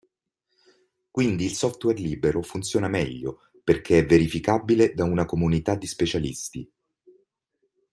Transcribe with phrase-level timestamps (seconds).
[1.11, 6.71] Quindi il software libero funziona meglio perché è verificabile da una comunità di specialisti.